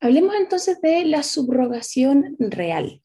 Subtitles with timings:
[0.00, 3.02] Hablemos entonces de la subrogación real.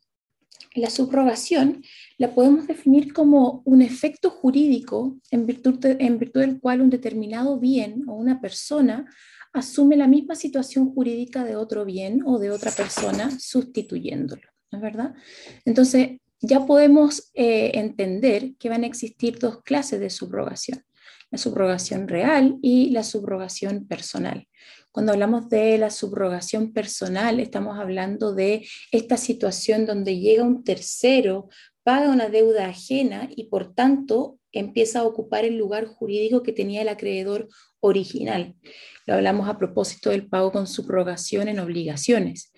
[0.76, 1.84] La subrogación
[2.18, 7.60] la podemos definir como un efecto jurídico en virtud, en virtud del cual un determinado
[7.60, 9.06] bien o una persona
[9.54, 14.82] asume la misma situación jurídica de otro bien o de otra persona sustituyéndolo, ¿no es
[14.82, 15.16] verdad?
[15.64, 20.84] Entonces, ya podemos eh, entender que van a existir dos clases de subrogación,
[21.36, 24.48] la subrogación real y la subrogación personal.
[24.94, 31.50] Cuando hablamos de la subrogación personal, estamos hablando de esta situación donde llega un tercero,
[31.84, 36.84] paga una deuda ajena y por tanto empieza a ocupar el lugar jurídico que tenía
[36.84, 37.50] el acreedor
[37.82, 38.56] original.
[39.06, 42.54] Lo hablamos a propósito del pago con subrogación en obligaciones.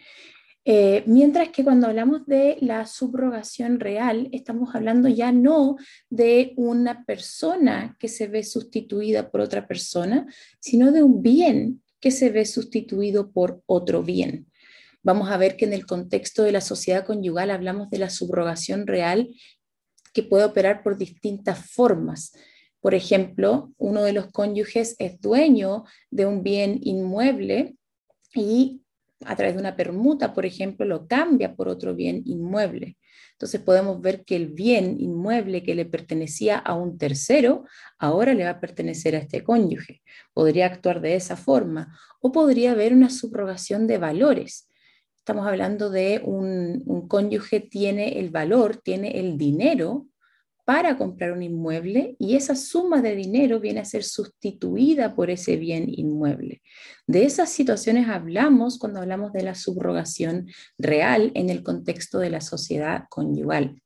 [0.69, 5.77] Eh, mientras que cuando hablamos de la subrogación real, estamos hablando ya no
[6.09, 10.27] de una persona que se ve sustituida por otra persona,
[10.59, 14.51] sino de un bien que se ve sustituido por otro bien.
[15.03, 18.87] Vamos a ver que en el contexto de la sociedad conyugal hablamos de la subrogación
[18.87, 19.33] real
[20.11, 22.33] que puede operar por distintas formas.
[22.81, 27.77] Por ejemplo, uno de los cónyuges es dueño de un bien inmueble
[28.35, 28.81] y
[29.25, 32.97] a través de una permuta, por ejemplo, lo cambia por otro bien inmueble.
[33.31, 37.65] Entonces podemos ver que el bien inmueble que le pertenecía a un tercero,
[37.97, 40.01] ahora le va a pertenecer a este cónyuge.
[40.33, 44.69] Podría actuar de esa forma o podría haber una subrogación de valores.
[45.17, 50.07] Estamos hablando de un, un cónyuge tiene el valor, tiene el dinero
[50.67, 55.55] para comprar un inmueble y esa suma de dinero viene a ser sustituida por ese
[55.55, 56.61] bien inmueble.
[57.07, 62.41] De esas situaciones hablamos cuando hablamos de la subrogación real en el contexto de la
[62.41, 63.81] sociedad conyugal.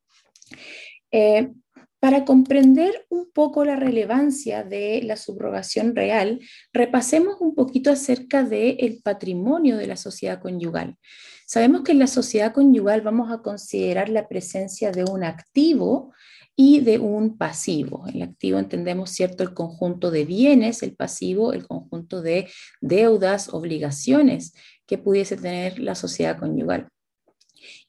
[1.11, 1.51] Eh,
[1.99, 6.39] para comprender un poco la relevancia de la subrogación real,
[6.73, 10.97] repasemos un poquito acerca del patrimonio de la sociedad conyugal.
[11.45, 16.11] Sabemos que en la sociedad conyugal vamos a considerar la presencia de un activo
[16.55, 18.05] y de un pasivo.
[18.07, 22.49] El activo entendemos, ¿cierto?, el conjunto de bienes, el pasivo, el conjunto de
[22.81, 24.53] deudas, obligaciones
[24.85, 26.89] que pudiese tener la sociedad conyugal.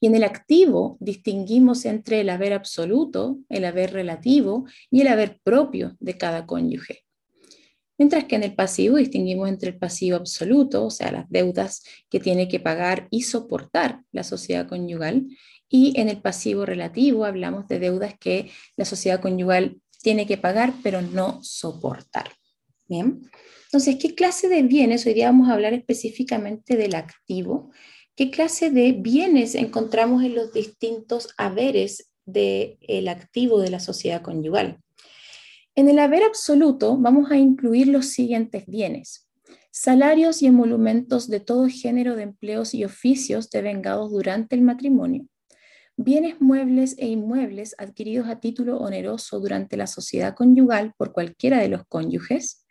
[0.01, 5.41] Y en el activo distinguimos entre el haber absoluto, el haber relativo y el haber
[5.43, 7.02] propio de cada cónyuge.
[7.99, 12.21] Mientras que en el pasivo distinguimos entre el pasivo absoluto, o sea, las deudas que
[12.21, 15.27] tiene que pagar y soportar la sociedad conyugal,
[15.69, 20.75] y en el pasivo relativo hablamos de deudas que la sociedad conyugal tiene que pagar,
[20.83, 22.31] pero no soportar.
[22.89, 23.23] Bien.
[23.65, 25.07] Entonces, ¿qué clase de bienes?
[25.07, 27.71] Hoy día vamos a hablar específicamente del activo.
[28.15, 34.79] ¿Qué clase de bienes encontramos en los distintos haberes del activo de la sociedad conyugal?
[35.75, 39.27] En el haber absoluto vamos a incluir los siguientes bienes.
[39.71, 45.27] Salarios y emolumentos de todo género de empleos y oficios devengados durante el matrimonio,
[45.97, 51.69] bienes muebles e inmuebles adquiridos a título oneroso durante la sociedad conyugal por cualquiera de
[51.69, 52.67] los cónyuges,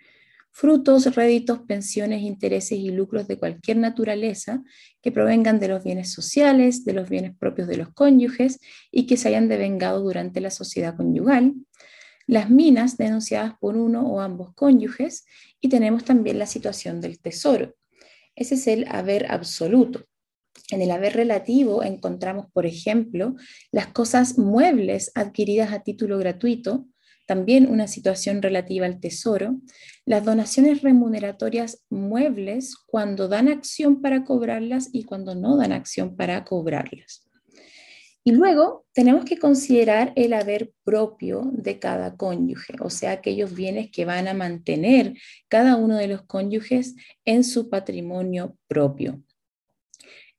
[0.52, 4.62] frutos, réditos, pensiones, intereses y lucros de cualquier naturaleza
[5.02, 8.60] que provengan de los bienes sociales, de los bienes propios de los cónyuges
[8.92, 11.56] y que se hayan devengado durante la sociedad conyugal,
[12.32, 15.26] las minas denunciadas por uno o ambos cónyuges
[15.60, 17.76] y tenemos también la situación del tesoro.
[18.38, 20.06] Ese es el haber absoluto.
[20.70, 23.36] En el haber relativo encontramos, por ejemplo,
[23.74, 26.88] las cosas muebles adquiridas a título gratuito,
[27.28, 29.60] también una situación relativa al tesoro,
[30.06, 36.46] las donaciones remuneratorias muebles cuando dan acción para cobrarlas y cuando no dan acción para
[36.46, 37.30] cobrarlas.
[38.24, 43.90] Y luego tenemos que considerar el haber propio de cada cónyuge, o sea, aquellos bienes
[43.90, 45.16] que van a mantener
[45.48, 46.96] cada uno de los cónyuges
[47.26, 49.24] en su patrimonio propio.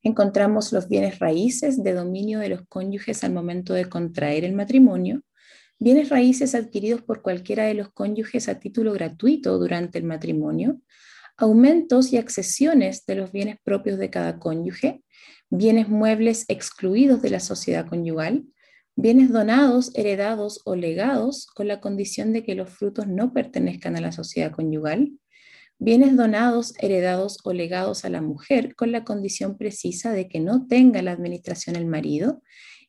[0.01, 5.21] Encontramos los bienes raíces de dominio de los cónyuges al momento de contraer el matrimonio,
[5.77, 10.79] bienes raíces adquiridos por cualquiera de los cónyuges a título gratuito durante el matrimonio,
[11.35, 15.03] aumentos y accesiones de los bienes propios de cada cónyuge,
[15.55, 18.45] bienes muebles excluidos de la sociedad conyugal,
[18.95, 24.01] bienes donados, heredados o legados con la condición de que los frutos no pertenezcan a
[24.01, 25.11] la sociedad conyugal,
[25.77, 30.65] bienes donados, heredados o legados a la mujer con la condición precisa de que no
[30.65, 32.41] tenga la administración el marido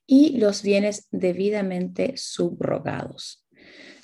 [0.06, 3.46] y los bienes debidamente subrogados.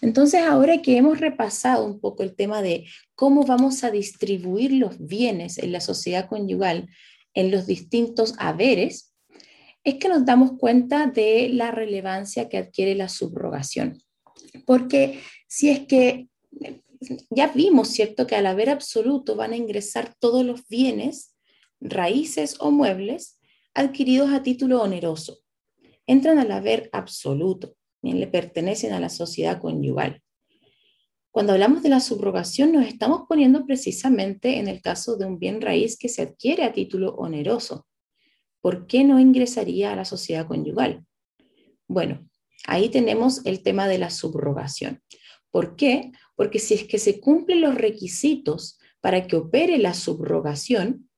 [0.02, 4.98] Entonces, ahora que hemos repasado un poco el tema de cómo vamos a distribuir los
[4.98, 6.88] bienes en la sociedad conyugal
[7.34, 9.14] en los distintos haberes,
[9.84, 14.02] es que nos damos cuenta de la relevancia que adquiere la subrogación.
[14.66, 16.28] Porque si es que
[17.30, 21.34] ya vimos, ¿cierto?, que al haber absoluto van a ingresar todos los bienes
[21.80, 23.38] raíces o muebles
[23.74, 25.38] adquiridos a título oneroso.
[26.06, 30.22] Entran al haber absoluto, bien le pertenecen a la sociedad conyugal.
[31.30, 35.60] Cuando hablamos de la subrogación nos estamos poniendo precisamente en el caso de un bien
[35.60, 37.86] raíz que se adquiere a título oneroso.
[38.60, 41.04] ¿Por qué no ingresaría a la sociedad conyugal?
[41.86, 42.28] Bueno,
[42.66, 45.02] ahí tenemos el tema de la subrogación.
[45.52, 46.10] ¿Por qué?
[46.34, 51.08] Porque si es que se cumplen los requisitos para que opere la subrogación,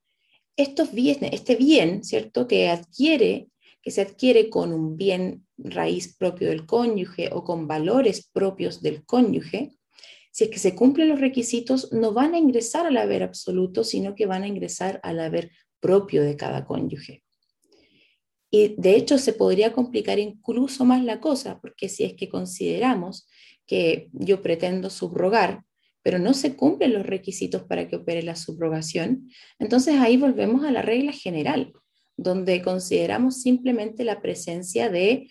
[0.56, 2.46] estos este bien, ¿cierto?
[2.46, 3.48] Que adquiere,
[3.80, 9.04] que se adquiere con un bien raíz propio del cónyuge o con valores propios del
[9.04, 9.72] cónyuge,
[10.32, 14.14] si es que se cumplen los requisitos, no van a ingresar al haber absoluto, sino
[14.14, 17.22] que van a ingresar al haber propio de cada cónyuge.
[18.50, 23.28] Y de hecho se podría complicar incluso más la cosa, porque si es que consideramos
[23.66, 25.64] que yo pretendo subrogar,
[26.02, 30.72] pero no se cumplen los requisitos para que opere la subrogación, entonces ahí volvemos a
[30.72, 31.72] la regla general,
[32.16, 35.28] donde consideramos simplemente la presencia de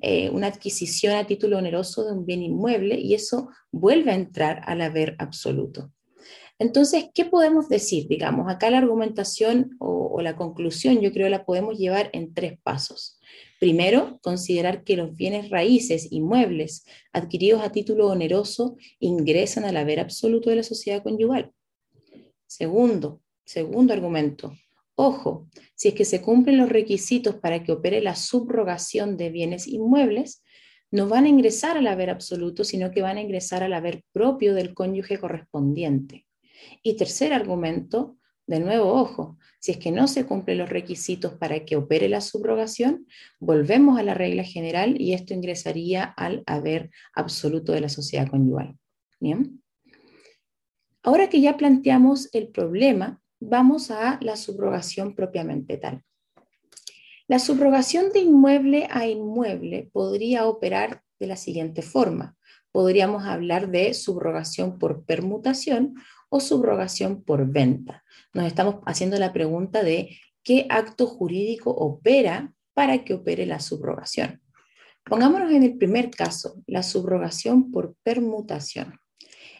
[0.00, 4.62] eh, una adquisición a título oneroso de un bien inmueble y eso vuelve a entrar
[4.64, 5.92] al haber absoluto.
[6.58, 8.08] Entonces, ¿qué podemos decir?
[8.08, 13.20] Digamos, acá la argumentación o, la conclusión yo creo la podemos llevar en tres pasos.
[13.60, 20.50] Primero, considerar que los bienes raíces inmuebles adquiridos a título oneroso ingresan al haber absoluto
[20.50, 21.52] de la sociedad conyugal.
[22.46, 24.54] Segundo, segundo argumento,
[24.96, 29.68] ojo, si es que se cumplen los requisitos para que opere la subrogación de bienes
[29.68, 30.42] inmuebles,
[30.90, 34.54] no van a ingresar al haber absoluto, sino que van a ingresar al haber propio
[34.54, 36.26] del cónyuge correspondiente.
[36.82, 38.16] Y tercer argumento,
[38.46, 42.20] de nuevo, ojo, si es que no se cumplen los requisitos para que opere la
[42.20, 43.06] subrogación,
[43.40, 48.76] volvemos a la regla general y esto ingresaría al haber absoluto de la sociedad conyugal.
[49.18, 49.62] Bien.
[51.02, 56.02] Ahora que ya planteamos el problema, vamos a la subrogación propiamente tal.
[57.28, 62.36] La subrogación de inmueble a inmueble podría operar de la siguiente forma.
[62.70, 65.94] Podríamos hablar de subrogación por permutación
[66.28, 68.04] o subrogación por venta.
[68.32, 74.40] Nos estamos haciendo la pregunta de qué acto jurídico opera para que opere la subrogación.
[75.04, 79.00] Pongámonos en el primer caso, la subrogación por permutación.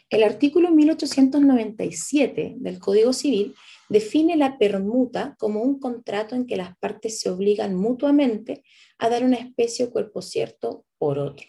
[0.09, 3.53] El artículo 1897 del Código Civil
[3.89, 8.63] define la permuta como un contrato en que las partes se obligan mutuamente
[8.99, 11.45] a dar una especie o cuerpo cierto por otro.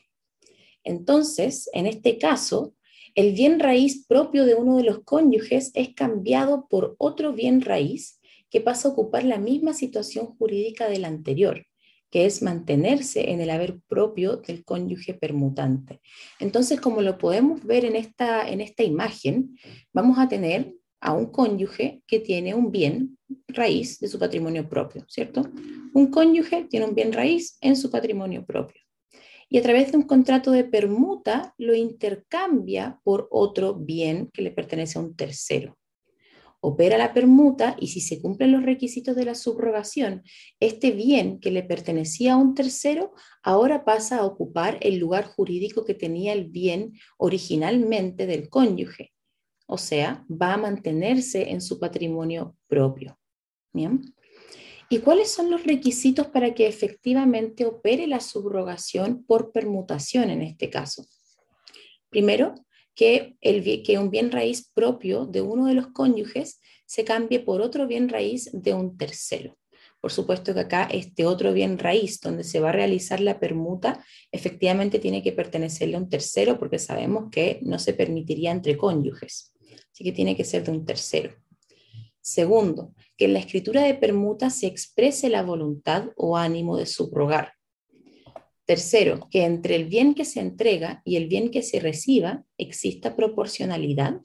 [0.82, 2.74] Entonces, en este caso,
[3.14, 8.20] el bien raíz propio de uno de los cónyuges es cambiado por otro bien raíz
[8.50, 11.64] que pasa a ocupar la misma situación jurídica del anterior,
[12.10, 16.00] que es mantenerse en el haber propio del cónyuge permutante.
[16.40, 19.56] Entonces, como lo podemos ver en esta, en esta imagen,
[19.92, 25.04] vamos a tener a un cónyuge que tiene un bien raíz de su patrimonio propio,
[25.08, 25.42] ¿cierto?
[25.94, 28.82] Un cónyuge tiene un bien raíz en su patrimonio propio
[29.48, 34.50] y a través de un contrato de permuta lo intercambia por otro bien que le
[34.50, 35.77] pertenece a un tercero.
[36.60, 40.24] Opera la permuta y si se cumplen los requisitos de la subrogación,
[40.58, 43.12] este bien que le pertenecía a un tercero
[43.44, 49.12] ahora pasa a ocupar el lugar jurídico que tenía el bien originalmente del cónyuge.
[49.66, 53.18] O sea, va a mantenerse en su patrimonio propio.
[53.72, 54.14] Bien.
[54.90, 60.70] ¿Y cuáles son los requisitos para que efectivamente opere la subrogación por permutación en este
[60.70, 61.06] caso?
[62.08, 62.54] Primero,
[62.98, 63.36] que,
[63.96, 68.50] un bien raíz propio de uno de los cónyuges se cambie por otro bien raíz
[68.52, 69.56] de un tercero.
[70.00, 74.04] Por supuesto que acá este otro bien raíz donde se va a realizar la permuta
[74.32, 79.52] efectivamente tiene que pertenecerle a un tercero porque sabemos que no se permitiría entre cónyuges.
[79.92, 81.36] Así que tiene que ser de un tercero.
[82.20, 87.57] Segundo, que en la escritura de permuta se exprese la voluntad o ánimo de subrogar.
[88.68, 93.16] Tercero, que entre el bien que se entrega y el bien que se reciba exista
[93.16, 94.20] proporcionalidad.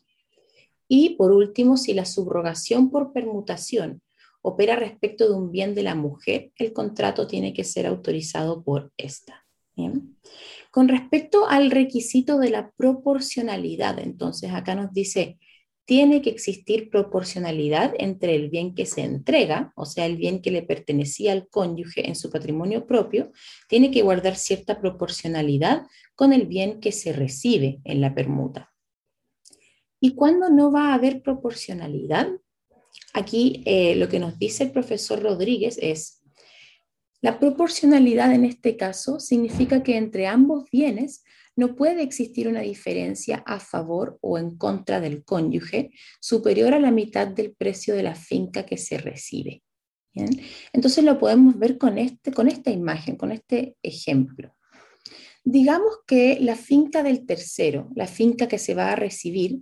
[0.89, 4.01] Y por último, si la subrogación por permutación
[4.41, 8.91] opera respecto de un bien de la mujer, el contrato tiene que ser autorizado por
[8.97, 9.45] esta.
[10.71, 15.39] Con respecto al requisito de la proporcionalidad, entonces acá nos dice
[15.85, 20.51] tiene que existir proporcionalidad entre el bien que se entrega, o sea, el bien que
[20.51, 23.31] le pertenecía al cónyuge en su patrimonio propio,
[23.67, 25.83] tiene que guardar cierta proporcionalidad
[26.15, 28.73] con el bien que se recibe en la permuta.
[29.99, 32.29] ¿Y cuándo no va a haber proporcionalidad?
[33.13, 36.21] Aquí eh, lo que nos dice el profesor Rodríguez es,
[37.21, 41.23] la proporcionalidad en este caso significa que entre ambos bienes
[41.55, 46.91] no puede existir una diferencia a favor o en contra del cónyuge superior a la
[46.91, 49.61] mitad del precio de la finca que se recibe.
[50.73, 54.55] Entonces lo podemos ver con, este, con esta imagen, con este ejemplo.
[55.43, 59.61] Digamos que la finca del tercero, la finca que se va a recibir,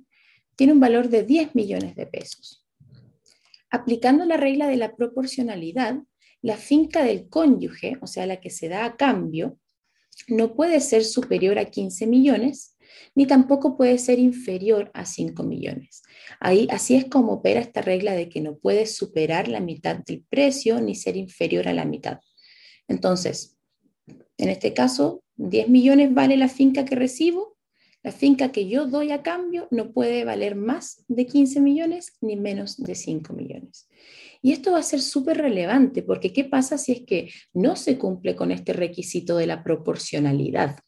[0.56, 2.68] tiene un valor de 10 millones de pesos.
[3.70, 5.96] Aplicando la regla de la proporcionalidad,
[6.42, 9.58] la finca del cónyuge, o sea, la que se da a cambio,
[10.28, 12.78] no puede ser superior a 15 millones,
[13.16, 16.04] ni tampoco puede ser inferior a 5 millones.
[16.40, 20.24] Ahí, así es como opera esta regla de que no puede superar la mitad del
[20.30, 22.20] precio ni ser inferior a la mitad.
[22.88, 23.58] Entonces,
[24.38, 27.58] en este caso, 10 millones vale la finca que recibo,
[28.04, 32.36] la finca que yo doy a cambio no puede valer más de 15 millones ni
[32.36, 33.88] menos de 5 millones.
[34.42, 37.98] Y esto va a ser súper relevante porque ¿qué pasa si es que no se
[37.98, 40.80] cumple con este requisito de la proporcionalidad?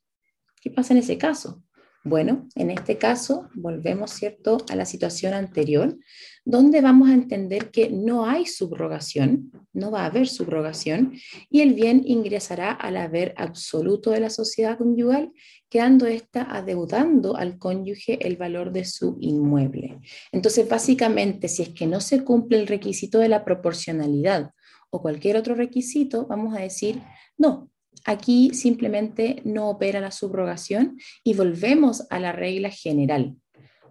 [0.62, 1.64] ¿Qué pasa en ese caso?
[2.06, 5.98] Bueno, en este caso volvemos, ¿cierto?, a la situación anterior,
[6.44, 11.14] donde vamos a entender que no hay subrogación, no va a haber subrogación,
[11.50, 15.32] y el bien ingresará al haber absoluto de la sociedad conyugal,
[15.70, 20.02] quedando ésta adeudando al cónyuge el valor de su inmueble.
[20.34, 24.52] Entonces, básicamente, si es que no se cumple el requisito de la proporcionalidad
[24.90, 27.02] o cualquier otro requisito, vamos a decir,
[27.38, 27.72] no,
[28.06, 33.36] Aquí simplemente no opera la subrogación y volvemos a la regla general,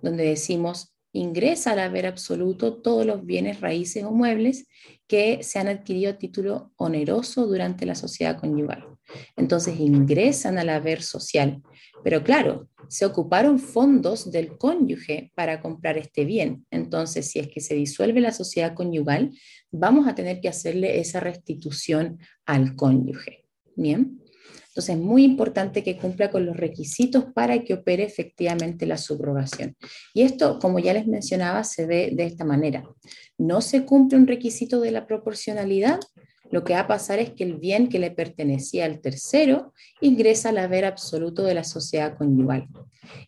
[0.02, 4.66] donde decimos ingresa al haber absoluto todos los bienes raíces o muebles
[5.06, 8.86] que se han adquirido a título oneroso durante la sociedad conyugal.
[9.36, 11.62] Entonces ingresan al haber social.
[12.02, 16.66] Pero claro, se ocuparon fondos del cónyuge para comprar este bien.
[16.70, 19.30] Entonces, si es que se disuelve la sociedad conyugal,
[19.70, 23.41] vamos a tener que hacerle esa restitución al cónyuge.
[23.76, 24.18] Bien.
[24.68, 29.76] Entonces, es muy importante que cumpla con los requisitos para que opere efectivamente la subrogación.
[30.14, 32.82] Y esto, como ya les mencionaba, se ve de esta manera.
[33.36, 36.00] No se cumple un requisito de la proporcionalidad,
[36.52, 40.50] lo que va a pasar es que el bien que le pertenecía al tercero ingresa
[40.50, 42.68] al haber absoluto de la sociedad conyugal.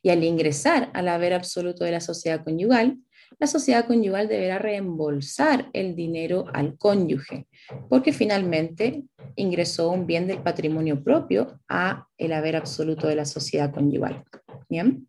[0.02, 2.98] Y al ingresar al haber absoluto de la sociedad conyugal,
[3.38, 7.46] la sociedad conyugal deberá reembolsar el dinero al cónyuge,
[7.88, 9.04] porque finalmente
[9.36, 14.24] ingresó un bien del patrimonio propio a el haber absoluto de la sociedad conyugal.
[14.68, 15.08] Bien.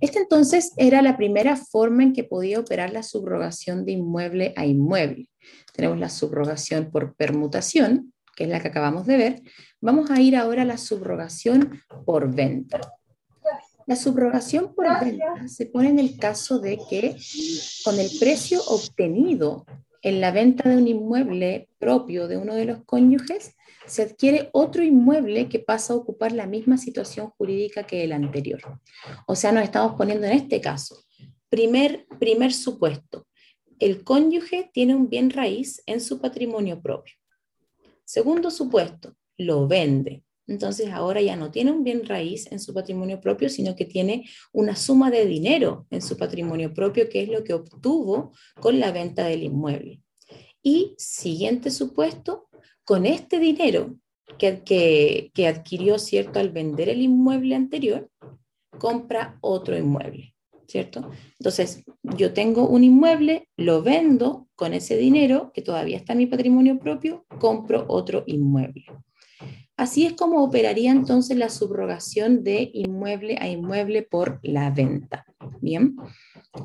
[0.00, 4.64] Esta entonces era la primera forma en que podía operar la subrogación de inmueble a
[4.64, 5.28] inmueble.
[5.72, 9.42] Tenemos la subrogación por permutación, que es la que acabamos de ver.
[9.80, 12.80] Vamos a ir ahora a la subrogación por venta.
[13.88, 17.16] La subrogación por venta se pone en el caso de que
[17.84, 19.64] con el precio obtenido
[20.02, 24.82] en la venta de un inmueble propio de uno de los cónyuges, se adquiere otro
[24.82, 28.60] inmueble que pasa a ocupar la misma situación jurídica que el anterior.
[29.26, 31.02] O sea, nos estamos poniendo en este caso.
[31.48, 33.26] Primer, primer supuesto,
[33.78, 37.14] el cónyuge tiene un bien raíz en su patrimonio propio.
[38.04, 43.20] Segundo supuesto, lo vende entonces ahora ya no tiene un bien raíz en su patrimonio
[43.20, 47.44] propio, sino que tiene una suma de dinero en su patrimonio propio, que es lo
[47.44, 50.02] que obtuvo con la venta del inmueble.
[50.62, 52.48] Y siguiente supuesto,
[52.84, 53.96] con este dinero
[54.38, 58.10] que, que, adquirió, ¿cierto?, al vender el inmueble anterior,
[58.78, 60.34] compra otro inmueble,
[60.66, 61.10] ¿cierto?
[61.38, 66.26] Entonces, yo tengo un inmueble, lo vendo con ese dinero que todavía está en mi
[66.26, 68.86] patrimonio propio, compro otro inmueble.
[69.78, 75.24] Así es como operaría entonces la subrogación de inmueble a inmueble por la venta.
[75.60, 75.94] Bien,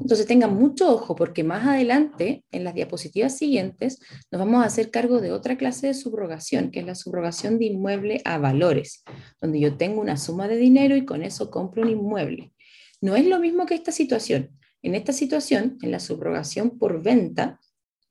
[0.01, 3.99] entonces tengan mucho ojo porque más adelante, en las diapositivas siguientes,
[4.31, 7.65] nos vamos a hacer cargo de otra clase de subrogación, que es la subrogación de
[7.65, 9.03] inmueble a valores,
[9.39, 12.51] donde yo tengo una suma de dinero y con eso compro un inmueble.
[12.99, 14.49] No es lo mismo que esta situación.
[14.81, 17.59] En esta situación, en la subrogación por venta,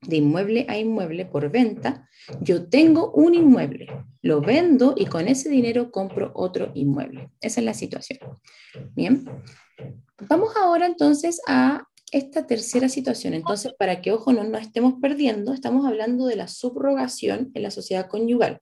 [0.07, 2.09] de inmueble a inmueble por venta,
[2.41, 3.87] yo tengo un inmueble,
[4.21, 7.29] lo vendo y con ese dinero compro otro inmueble.
[7.41, 8.19] Esa es la situación.
[8.95, 9.25] Bien,
[10.29, 13.33] vamos ahora entonces a esta tercera situación.
[13.33, 17.71] Entonces, para que, ojo, no nos estemos perdiendo, estamos hablando de la subrogación en la
[17.71, 18.59] sociedad conyugal.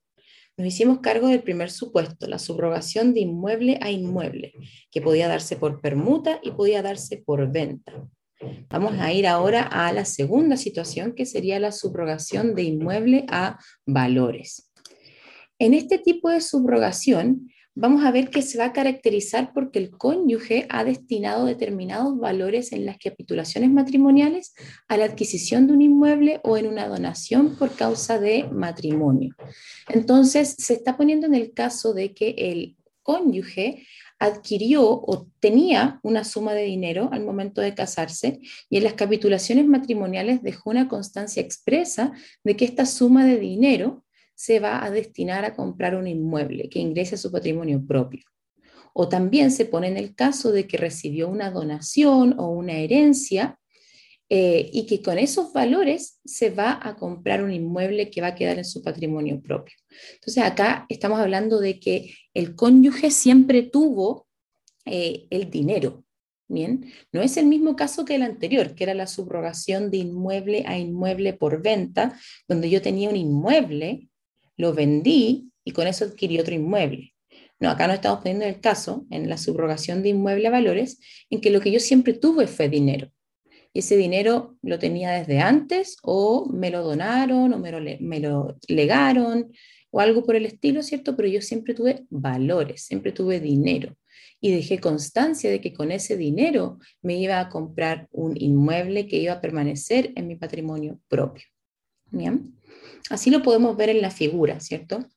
[0.58, 4.54] Nos hicimos cargo del primer supuesto, la subrogación de inmueble a inmueble,
[4.90, 7.94] que podía darse por permuta y podía darse por venta.
[8.70, 13.60] Vamos a ir ahora a la segunda situación, que sería la subrogación de inmueble a
[13.86, 14.72] valores.
[15.60, 19.92] En este tipo de subrogación, vamos a ver que se va a caracterizar porque el
[19.92, 24.54] cónyuge ha destinado determinados valores en las capitulaciones matrimoniales
[24.88, 29.36] a la adquisición de un inmueble o en una donación por causa de matrimonio.
[29.88, 33.86] Entonces, se está poniendo en el caso de que el cónyuge
[34.20, 38.40] adquirió o tenía una suma de dinero al momento de casarse
[38.70, 42.12] y en las capitulaciones matrimoniales dejó una constancia expresa
[42.44, 44.06] de que esta suma de dinero
[44.36, 48.24] se va a destinar a comprar un inmueble que ingrese a su patrimonio propio.
[48.94, 53.60] O también se pone en el caso de que recibió una donación o una herencia
[54.34, 58.36] eh, y que con esos valores se va a comprar un inmueble que va a
[58.36, 59.76] quedar en su patrimonio propio.
[60.14, 64.28] Entonces acá estamos hablando de que el cónyuge siempre tuvo
[64.86, 66.06] eh, el dinero.
[66.48, 70.64] Bien, no es el mismo caso que el anterior, que era la subrogación de inmueble
[70.66, 74.08] a inmueble por venta, donde yo tenía un inmueble,
[74.56, 77.14] lo vendí y con eso adquirí otro inmueble.
[77.60, 81.42] No, acá no estamos poniendo el caso en la subrogación de inmueble a valores, en
[81.42, 83.12] que lo que yo siempre tuve fue dinero.
[83.74, 88.58] Ese dinero lo tenía desde antes o me lo donaron o me lo, me lo
[88.68, 89.52] legaron
[89.92, 91.16] o algo por el estilo, ¿cierto?
[91.16, 93.96] Pero yo siempre tuve valores, siempre tuve dinero
[94.42, 99.18] y dejé constancia de que con ese dinero me iba a comprar un inmueble que
[99.18, 101.46] iba a permanecer en mi patrimonio propio.
[102.10, 102.56] ¿Bien?
[103.10, 105.08] Así lo podemos ver en la figura, ¿cierto?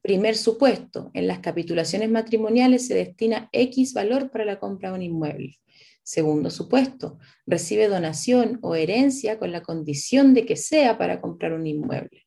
[0.00, 5.02] Primer supuesto, en las capitulaciones matrimoniales se destina X valor para la compra de un
[5.02, 5.56] inmueble.
[6.04, 11.66] Segundo supuesto, recibe donación o herencia con la condición de que sea para comprar un
[11.66, 12.26] inmueble.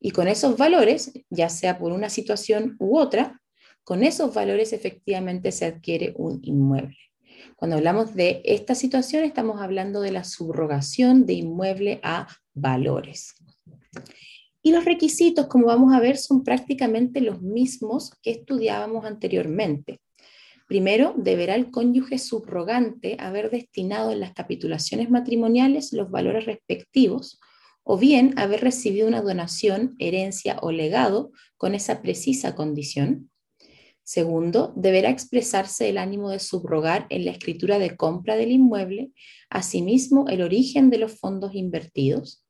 [0.00, 3.42] Y con esos valores, ya sea por una situación u otra,
[3.84, 6.96] con esos valores efectivamente se adquiere un inmueble.
[7.56, 13.34] Cuando hablamos de esta situación, estamos hablando de la subrogación de inmueble a valores.
[14.62, 20.00] Y los requisitos, como vamos a ver, son prácticamente los mismos que estudiábamos anteriormente.
[20.70, 27.40] Primero, deberá el cónyuge subrogante haber destinado en las capitulaciones matrimoniales los valores respectivos
[27.82, 33.32] o bien haber recibido una donación, herencia o legado con esa precisa condición.
[34.04, 39.10] Segundo, deberá expresarse el ánimo de subrogar en la escritura de compra del inmueble,
[39.48, 42.46] asimismo el origen de los fondos invertidos.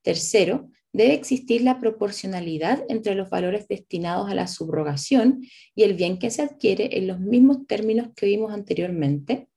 [0.00, 5.42] Tercero, debe existir la proporcionalidad entre los valores destinados a la subrogación
[5.74, 9.48] y el bien que se adquiere en los mismos términos que vimos anteriormente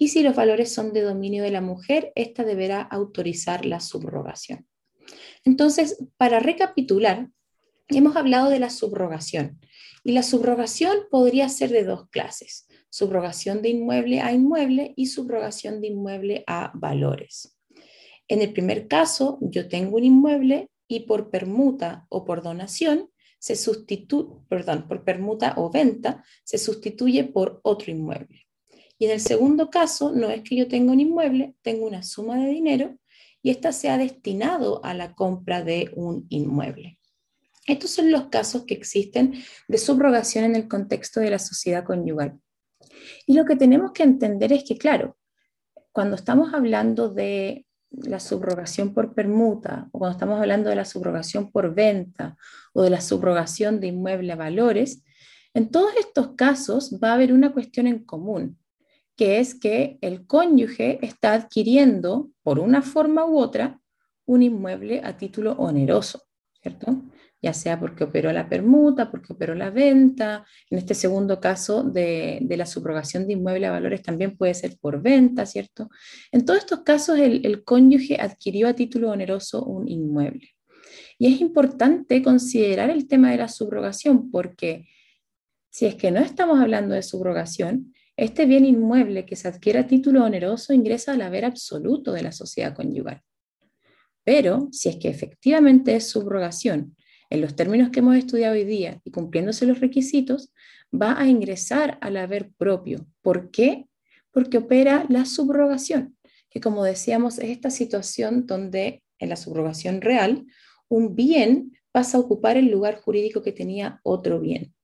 [0.00, 4.64] y si los valores son de dominio de la mujer, ésta deberá autorizar la subrogación.
[5.44, 7.28] Entonces, para recapitular,
[7.88, 9.58] hemos hablado de la subrogación
[10.04, 15.80] y la subrogación podría ser de dos clases, subrogación de inmueble a inmueble y subrogación
[15.80, 17.58] de inmueble a valores.
[18.28, 23.54] En el primer caso, yo tengo un inmueble y por permuta o por donación se
[23.54, 28.46] sustituye, perdón, por permuta o venta se sustituye por otro inmueble.
[28.98, 32.36] Y en el segundo caso, no es que yo tenga un inmueble, tengo una suma
[32.36, 32.98] de dinero
[33.42, 36.98] y esta se ha destinado a la compra de un inmueble.
[37.66, 39.34] Estos son los casos que existen
[39.68, 42.40] de subrogación en el contexto de la sociedad conyugal.
[43.26, 45.16] Y lo que tenemos que entender es que, claro,
[45.92, 51.50] cuando estamos hablando de la subrogación por permuta o cuando estamos hablando de la subrogación
[51.50, 52.36] por venta
[52.72, 55.04] o de la subrogación de inmueble a valores,
[55.54, 58.58] en todos estos casos va a haber una cuestión en común
[59.18, 63.80] que es que el cónyuge está adquiriendo, por una forma u otra,
[64.24, 66.22] un inmueble a título oneroso,
[66.62, 67.02] ¿cierto?
[67.40, 70.44] Ya sea porque operó la permuta, porque operó la venta.
[70.70, 75.00] En este segundo caso de, la subrogación de inmueble a valores también puede ser por
[75.00, 75.88] venta, ¿cierto?
[76.32, 80.54] En todos estos casos el, cónyuge adquirió a título oneroso un inmueble.
[81.18, 84.88] Y es importante considerar el tema de la subrogación porque
[85.70, 89.86] si es que no estamos hablando de subrogación, este bien inmueble que se adquiere a
[89.86, 93.22] título oneroso ingresa al haber absoluto de la sociedad conyugal.
[94.24, 96.96] Pero si es que efectivamente es subrogación,
[97.30, 100.52] en los términos que hemos estudiado hoy día y cumpliéndose los requisitos,
[100.92, 103.06] va a ingresar al haber propio.
[103.22, 103.86] ¿Por qué?
[104.30, 106.16] Porque opera la subrogación,
[106.50, 110.46] que como decíamos es esta situación donde en la subrogación real
[110.88, 114.74] un bien pasa a ocupar el lugar jurídico que tenía otro bien.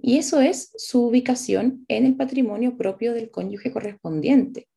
[0.00, 4.68] Y eso es su ubicación en el patrimonio propio del cónyuge correspondiente,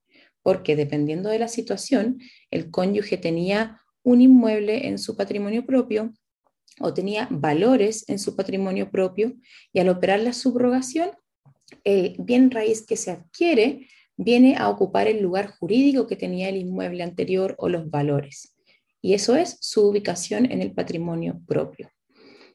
[0.41, 6.12] porque dependiendo de la situación, el cónyuge tenía un inmueble en su patrimonio propio
[6.84, 9.34] o tenía valores en su patrimonio propio
[9.74, 11.12] y al operar la subrogación,
[11.84, 16.58] el bien raíz que se adquiere viene a ocupar el lugar jurídico que tenía el
[16.58, 18.56] inmueble anterior o los valores.
[19.02, 21.89] Y eso es su ubicación en el patrimonio propio.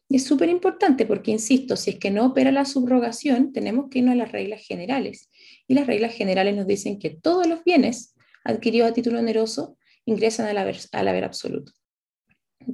[0.08, 3.98] Y es súper importante porque, insisto, si es que no opera la subrogación, tenemos que
[3.98, 5.28] irnos a las reglas generales.
[5.66, 10.46] Y las reglas generales nos dicen que todos los bienes adquiridos a título oneroso ingresan
[10.46, 11.72] al haber, al haber absoluto.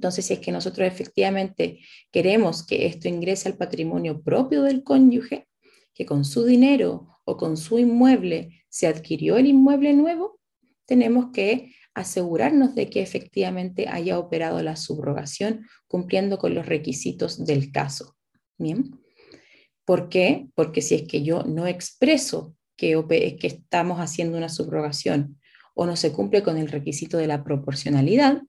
[0.02, 1.78] Entonces, si es que nosotros efectivamente
[2.10, 5.46] queremos que esto ingrese al patrimonio propio del cónyuge,
[5.94, 10.40] que con su dinero o con su inmueble se adquirió el inmueble nuevo,
[10.86, 17.70] tenemos que asegurarnos de que efectivamente haya operado la subrogación cumpliendo con los requisitos del
[17.70, 18.16] caso.
[18.58, 18.98] Bien.
[19.84, 20.48] ¿Por qué?
[20.56, 23.00] Porque si es que yo no expreso que,
[23.38, 25.38] que estamos haciendo una subrogación
[25.74, 28.42] o no se cumple con el requisito de la proporcionalidad,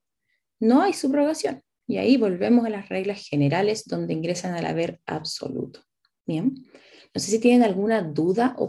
[0.64, 1.62] no hay subrogación.
[1.86, 5.80] Y ahí volvemos a las reglas generales donde ingresan al haber absoluto.
[6.26, 6.54] Bien.
[7.14, 8.62] No sé si tienen alguna duda o